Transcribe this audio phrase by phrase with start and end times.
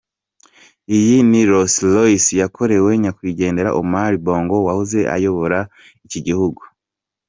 [0.97, 5.59] Iyi ni Rolls Royce yakorewe nyakwigendera Omar Bongo wahoze ayobora
[6.05, 6.61] iki gihugu.